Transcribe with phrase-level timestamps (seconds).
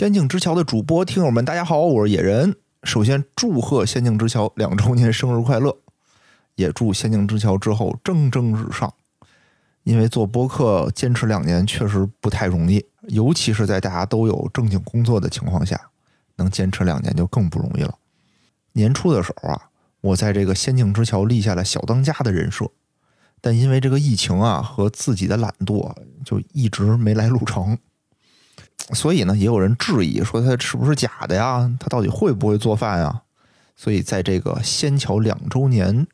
[0.00, 2.56] 仙境之桥的主播听友们，大家好，我是野人。
[2.84, 5.76] 首先祝贺仙境之桥两周年生日快乐，
[6.54, 8.94] 也祝仙境之桥之后蒸蒸日上。
[9.82, 15.78] 因为做播客坚持两年确实不太容易，尤其是在大家都有正经工作的情况下，
[16.36, 17.94] 能坚持两年就更不容易了。
[18.72, 19.68] 年初的时候啊，
[20.00, 22.70] 我在这个仙境之桥立下了小当家的人设，
[23.42, 25.94] 但因为这个疫情啊和自己的懒惰，
[26.24, 27.76] 就一直没来录成。
[28.92, 31.70] 所以呢，也有人质疑说他是不是假的呀？
[31.78, 33.22] 他到底会不会做饭呀？
[33.76, 36.06] 所以在这个仙桥两周年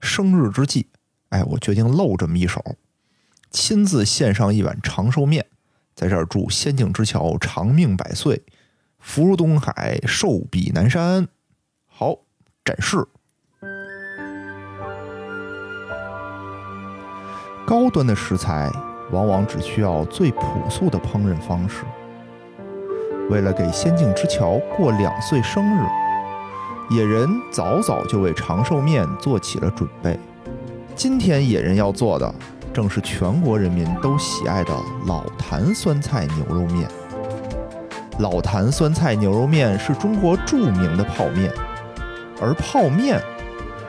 [0.00, 0.88] 生日之际，
[1.28, 2.62] 哎，我决定露这么一手，
[3.50, 5.46] 亲自献上一碗长寿面，
[5.94, 8.42] 在这儿祝仙境之桥长命百岁，
[8.98, 11.28] 福如东海，寿比南山。
[11.86, 12.16] 好，
[12.64, 13.06] 展示。
[17.66, 18.70] 高端的食材
[19.12, 21.84] 往往只需要最朴素的烹饪方式。
[23.28, 30.18] 为了给仙境之桥过两岁生日，野人早早就为长寿面做起了准备。
[30.96, 32.34] 今天野人要做的，
[32.72, 34.72] 正是全国人民都喜爱的
[35.06, 36.88] 老坛酸菜牛肉面。
[38.18, 41.52] 老坛酸菜牛肉面是中国著名的泡面，
[42.40, 43.20] 而泡面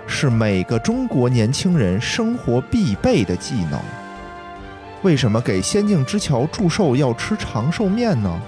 [0.06, 3.80] 是每个中国年轻人生活必备的技能。
[5.02, 8.40] 为什么给仙境之桥祝寿要吃长寿面呢？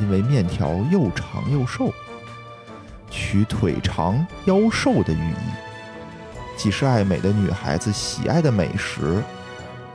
[0.00, 1.92] 因为面条又长又瘦，
[3.10, 9.22] 取腿长腰瘦的寓意，既是爱美的女孩子喜爱的美食，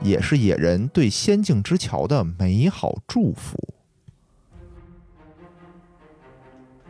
[0.02, 3.58] 也是野人对仙境之桥的美好祝福。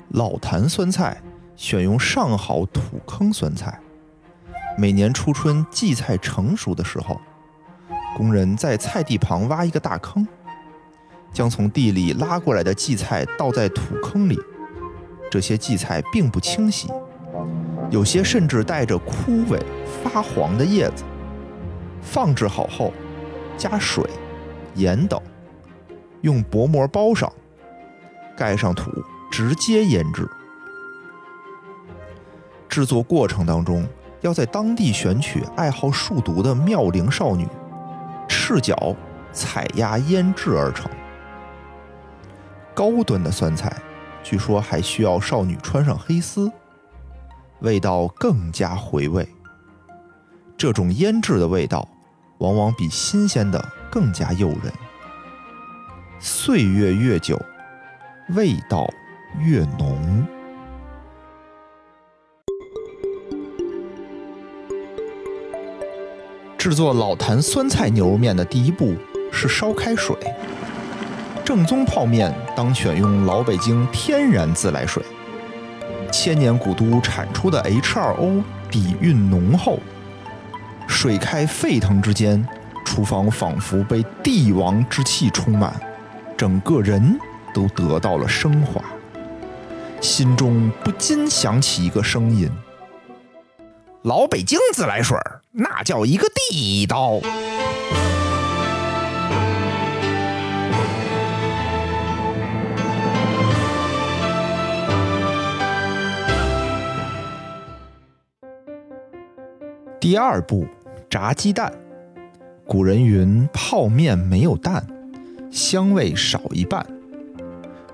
[0.09, 1.21] 老坛酸菜
[1.55, 3.79] 选用上好土坑酸菜，
[4.77, 7.19] 每年初春荠菜成熟的时候，
[8.15, 10.27] 工人在菜地旁挖一个大坑。
[11.35, 14.39] 将从地里拉过来的荠菜倒在土坑里，
[15.29, 16.87] 这些荠菜并不清洗，
[17.91, 19.59] 有些甚至带着枯萎
[20.01, 21.03] 发黄的叶子。
[22.01, 22.93] 放置好后，
[23.57, 24.09] 加水、
[24.75, 25.21] 盐等，
[26.21, 27.29] 用薄膜包上，
[28.37, 28.89] 盖上土，
[29.29, 30.25] 直接腌制。
[32.69, 33.85] 制作过程当中，
[34.21, 37.45] 要在当地选取爱好数独的妙龄少女，
[38.25, 38.95] 赤脚
[39.33, 40.89] 踩压腌制而成。
[42.85, 43.75] 高端的酸菜，
[44.21, 46.51] 据说还需要少女穿上黑丝，
[47.61, 49.27] 味道更加回味。
[50.55, 51.87] 这种腌制的味道，
[52.37, 53.59] 往往比新鲜的
[53.89, 54.71] 更加诱人。
[56.19, 57.41] 岁月越久，
[58.35, 58.87] 味道
[59.39, 60.27] 越浓。
[66.55, 68.93] 制作老坛酸菜牛肉面的第一步
[69.31, 70.15] 是烧开水。
[71.45, 75.03] 正宗泡面当选用老北京天然自来水，
[76.11, 78.41] 千年古都产出的 H2O
[78.71, 79.77] 底蕴浓厚。
[80.87, 82.43] 水开沸腾之间，
[82.83, 85.71] 厨房仿佛被帝王之气充满，
[86.35, 87.15] 整个人
[87.53, 88.83] 都得到了升华，
[90.01, 92.49] 心中不禁响起一个声音：
[94.01, 95.15] 老北京自来水
[95.51, 97.19] 那叫一个地道。
[110.05, 110.67] 第二步，
[111.09, 111.73] 炸鸡蛋。
[112.67, 114.85] 古人云：“泡面没有蛋，
[115.49, 116.85] 香味少一半。”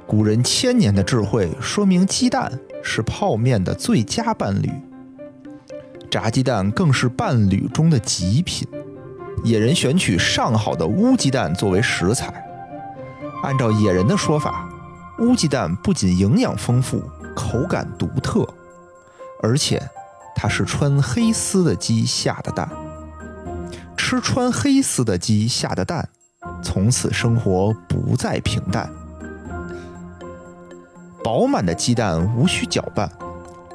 [0.05, 2.51] 古人千年的智慧说明，鸡蛋
[2.83, 4.69] 是泡面的最佳伴侣。
[6.09, 8.67] 炸鸡蛋更是伴侣中的极品。
[9.45, 12.43] 野人选取上好的乌鸡蛋作为食材。
[13.41, 14.69] 按照野人的说法，
[15.19, 17.01] 乌鸡蛋不仅营养丰富，
[17.33, 18.45] 口感独特，
[19.41, 19.81] 而且。
[20.35, 22.69] 它是穿黑丝的鸡下的蛋，
[23.95, 26.09] 吃穿黑丝的鸡下的蛋，
[26.63, 28.91] 从此生活不再平淡。
[31.23, 33.11] 饱满的鸡蛋无需搅拌，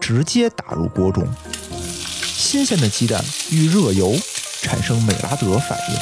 [0.00, 1.25] 直接打入锅中。
[2.22, 3.22] 新鲜的鸡蛋
[3.52, 4.14] 遇热油
[4.62, 5.96] 产生美拉德反应，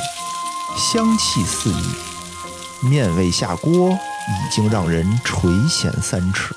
[0.77, 6.55] 香气四溢，面味下锅已经让人垂涎三尺。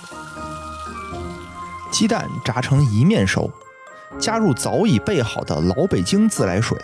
[1.92, 3.52] 鸡蛋炸成一面熟。
[4.20, 6.78] 加入早已备好的老北京自来水，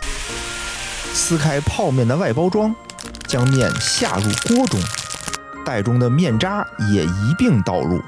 [1.12, 2.74] 撕开泡面的外包装，
[3.26, 4.78] 将面下入锅中，
[5.64, 8.00] 袋中的面渣也一并倒入，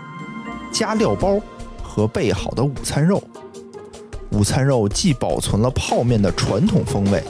[0.73, 1.41] 加料包
[1.83, 3.23] 和备好的午餐肉。
[4.31, 7.25] 午餐肉既保存了泡面的传统风味，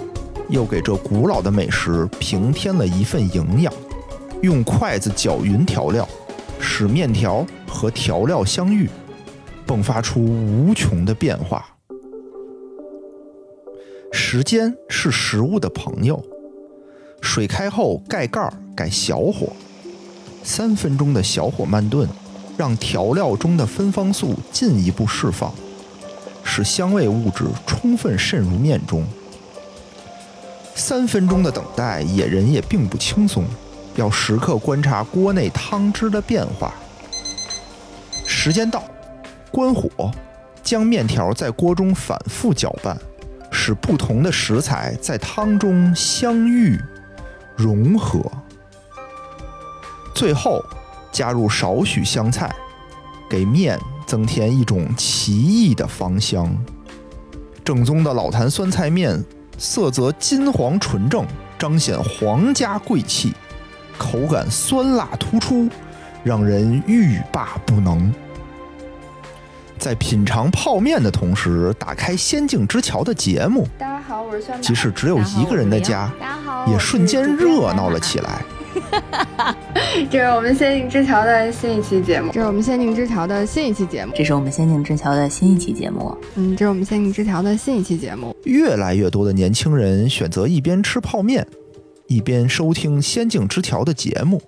[0.49, 3.73] 又给这古老的美食平添了一份营养。
[4.43, 6.07] 用筷子搅匀调料，
[6.61, 8.91] 使面条和调料相遇，
[9.67, 11.65] 迸发出无穷的变化。
[14.13, 16.23] 时间是食物的朋友，
[17.21, 19.53] 水开后盖盖儿改小火，
[20.43, 22.09] 三分钟的小火慢炖，
[22.57, 25.53] 让调料中的芬芳素进一步释放，
[26.43, 29.05] 使香味物质充分渗入面中。
[30.75, 33.45] 三分钟的等待，野人也并不轻松，
[33.97, 36.75] 要时刻观察锅内汤汁的变化。
[38.27, 38.83] 时间到，
[39.51, 40.11] 关火，
[40.63, 42.97] 将面条在锅中反复搅拌。
[43.67, 46.81] 使不同的食材在汤中相遇、
[47.57, 48.23] 融合，
[50.15, 50.65] 最后
[51.11, 52.55] 加入少许香菜，
[53.29, 53.77] 给面
[54.07, 56.57] 增添一种奇异的芳香。
[57.65, 59.21] 正宗的老坛酸菜面，
[59.59, 61.27] 色泽金黄纯正，
[61.59, 63.33] 彰显皇家贵气；
[63.99, 65.69] 口感酸辣突出，
[66.23, 68.15] 让人欲罢不能。
[69.79, 73.67] 在品尝泡面的同时，打开《仙境之桥》的节目。
[73.79, 78.43] 大家好，我是即使只有一个人的家，大家好，也瞬间热闹了起来。
[80.11, 82.31] 这是我们《仙境之桥》的新一期节目。
[82.33, 84.13] 这是我们《仙境之桥》的新一期节目。
[84.15, 86.17] 这是我们《仙境之桥》的新一期节目。
[86.35, 88.35] 嗯，这是我们《仙境之桥》的新一期节目。
[88.45, 91.47] 越来越多的年轻人选择一边吃泡面，
[92.07, 94.43] 一边收听《仙境之桥》的节目。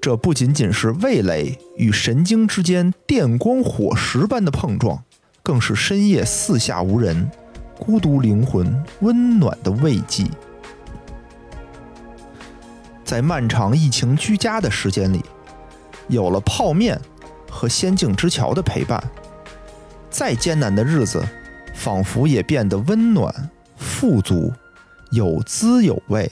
[0.00, 5.04] 这不仅仅是味蕾与神经之间电光火石般的碰撞，
[5.42, 7.30] 更是深夜四下无人、
[7.78, 10.24] 孤独灵魂温暖的慰藉。
[13.04, 15.22] 在漫长疫情居家的时间里，
[16.08, 16.98] 有了泡面
[17.50, 19.02] 和仙境之桥的陪伴，
[20.08, 21.22] 再艰难的日子，
[21.74, 24.50] 仿佛也变得温暖、富足、
[25.10, 26.30] 有滋有味。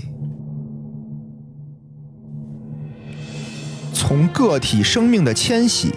[3.98, 5.92] 从个体生命的迁徙，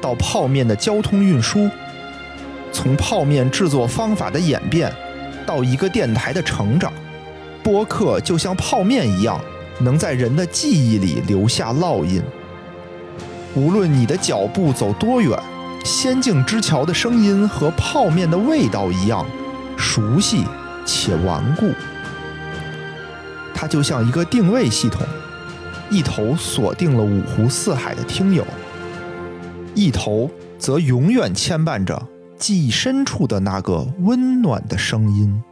[0.00, 1.68] 到泡面的交通运输；
[2.72, 4.90] 从泡面制作方法的演变，
[5.44, 6.90] 到一个电台的成长，
[7.62, 9.38] 播客就像泡面一样，
[9.78, 12.22] 能在人的记忆里留下烙印。
[13.54, 15.38] 无论你的脚步走多远，
[15.84, 19.24] 仙境之桥的声音和泡面的味道一样
[19.76, 20.44] 熟悉
[20.86, 21.70] 且顽固。
[23.54, 25.06] 它就像一个定位系统。
[25.90, 28.44] 一头锁定了五湖四海的听友，
[29.74, 32.08] 一头则永远牵绊着
[32.38, 35.42] 记忆深处的那个温暖的声音。